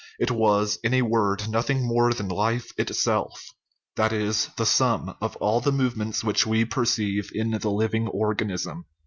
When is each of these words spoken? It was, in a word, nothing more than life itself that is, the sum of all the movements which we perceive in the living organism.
It 0.19 0.31
was, 0.31 0.79
in 0.83 0.95
a 0.95 1.03
word, 1.03 1.47
nothing 1.47 1.83
more 1.87 2.11
than 2.11 2.27
life 2.27 2.71
itself 2.75 3.53
that 3.97 4.11
is, 4.11 4.49
the 4.57 4.65
sum 4.65 5.15
of 5.21 5.35
all 5.35 5.61
the 5.61 5.71
movements 5.71 6.23
which 6.23 6.43
we 6.47 6.65
perceive 6.65 7.29
in 7.35 7.51
the 7.51 7.69
living 7.69 8.07
organism. 8.07 8.85